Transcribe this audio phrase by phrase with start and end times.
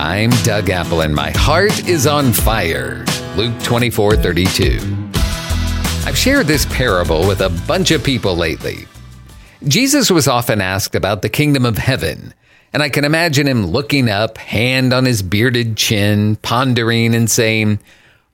[0.00, 3.04] I'm Doug Apple and my heart is on fire.
[3.34, 4.78] Luke 24 32.
[6.06, 8.86] I've shared this parable with a bunch of people lately.
[9.66, 12.32] Jesus was often asked about the kingdom of heaven,
[12.72, 17.80] and I can imagine him looking up, hand on his bearded chin, pondering and saying,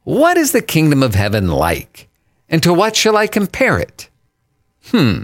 [0.03, 2.11] What is the kingdom of heaven like?
[2.51, 4.11] And to what shall I compare it?
[4.91, 5.23] Hmm.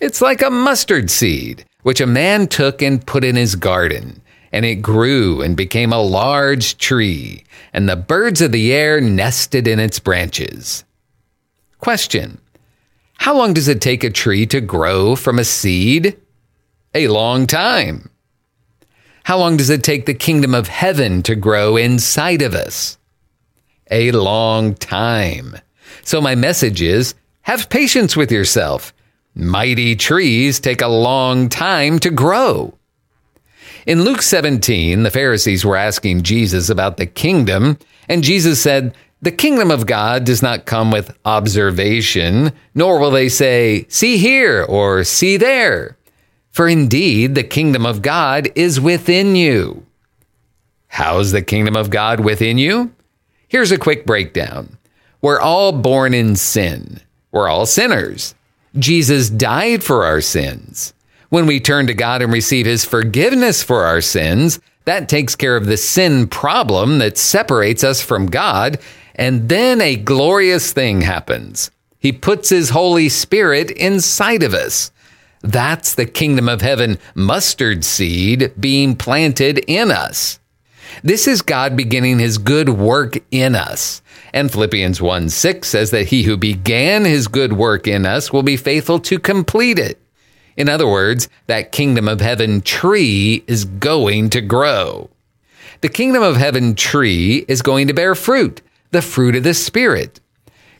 [0.00, 4.22] It's like a mustard seed, which a man took and put in his garden
[4.52, 9.68] and it grew and became a large tree, and the birds of the air nested
[9.68, 10.84] in its branches.
[11.78, 12.38] Question
[13.14, 16.16] How long does it take a tree to grow from a seed?
[16.94, 18.10] A long time.
[19.24, 22.98] How long does it take the kingdom of heaven to grow inside of us?
[23.90, 25.56] A long time.
[26.02, 28.92] So, my message is have patience with yourself.
[29.34, 32.74] Mighty trees take a long time to grow.
[33.86, 39.32] In Luke 17, the Pharisees were asking Jesus about the kingdom, and Jesus said, The
[39.32, 45.04] kingdom of God does not come with observation, nor will they say, See here or
[45.04, 45.96] see there.
[46.50, 49.86] For indeed, the kingdom of God is within you.
[50.88, 52.92] How's the kingdom of God within you?
[53.48, 54.76] Here's a quick breakdown.
[55.22, 57.00] We're all born in sin.
[57.30, 58.34] We're all sinners.
[58.78, 60.92] Jesus died for our sins.
[61.30, 65.56] When we turn to God and receive His forgiveness for our sins, that takes care
[65.56, 68.80] of the sin problem that separates us from God.
[69.14, 71.70] And then a glorious thing happens.
[72.00, 74.90] He puts His Holy Spirit inside of us.
[75.40, 80.40] That's the kingdom of heaven mustard seed being planted in us.
[81.04, 84.02] This is God beginning his good work in us.
[84.34, 88.42] And Philippians 1 6 says that he who began his good work in us will
[88.42, 90.00] be faithful to complete it.
[90.56, 95.10] In other words, that kingdom of heaven tree is going to grow.
[95.80, 98.60] The kingdom of heaven tree is going to bear fruit,
[98.90, 100.20] the fruit of the Spirit.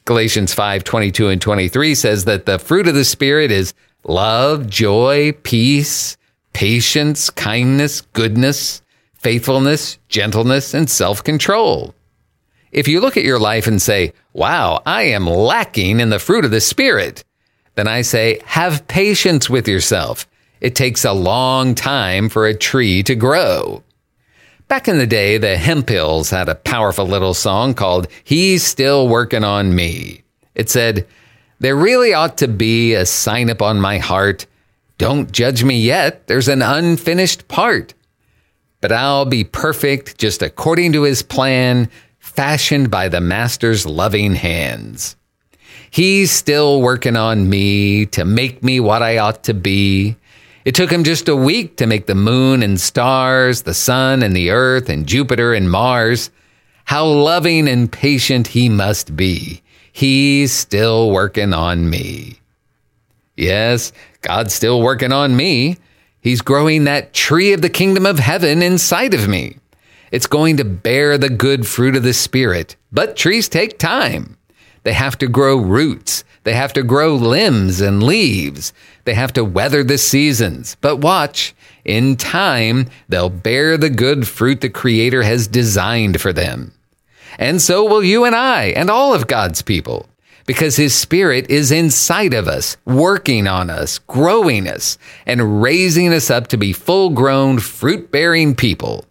[0.04, 3.74] Galatians 5 22 and 23 says that the fruit of the Spirit is
[4.04, 6.16] love, joy, peace,
[6.52, 8.82] patience, kindness, goodness,
[9.14, 11.94] faithfulness, gentleness, and self control.
[12.72, 16.44] If you look at your life and say, wow, I am lacking in the fruit
[16.44, 17.24] of the Spirit,
[17.74, 20.26] then I say, have patience with yourself.
[20.60, 23.82] It takes a long time for a tree to grow.
[24.68, 29.42] Back in the day, the Hemphills had a powerful little song called He's Still Working
[29.42, 30.22] on Me.
[30.54, 31.06] It said,
[31.58, 34.46] There really ought to be a sign up on my heart.
[34.98, 36.26] Don't judge me yet.
[36.26, 37.94] There's an unfinished part.
[38.80, 45.16] But I'll be perfect just according to his plan, fashioned by the Master's loving hands.
[45.90, 50.16] He's still working on me to make me what I ought to be.
[50.64, 54.36] It took him just a week to make the moon and stars, the sun and
[54.36, 56.30] the earth and Jupiter and Mars.
[56.84, 59.62] How loving and patient he must be.
[59.92, 62.40] He's still working on me.
[63.36, 63.92] Yes,
[64.22, 65.78] God's still working on me.
[66.20, 69.56] He's growing that tree of the kingdom of heaven inside of me.
[70.12, 74.36] It's going to bear the good fruit of the Spirit, but trees take time.
[74.82, 76.24] They have to grow roots.
[76.44, 78.72] They have to grow limbs and leaves.
[79.04, 80.76] They have to weather the seasons.
[80.80, 81.54] But watch,
[81.84, 86.72] in time, they'll bear the good fruit the Creator has designed for them.
[87.38, 90.08] And so will you and I and all of God's people,
[90.46, 96.30] because His Spirit is inside of us, working on us, growing us, and raising us
[96.30, 99.04] up to be full grown, fruit bearing people.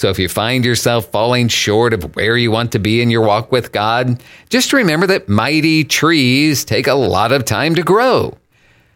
[0.00, 3.20] So if you find yourself falling short of where you want to be in your
[3.20, 8.38] walk with God, just remember that mighty trees take a lot of time to grow.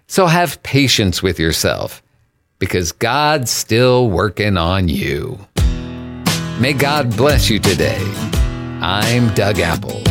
[0.07, 2.03] So have patience with yourself
[2.59, 5.39] because God's still working on you.
[6.59, 8.03] May God bless you today.
[8.81, 10.03] I'm Doug Apple.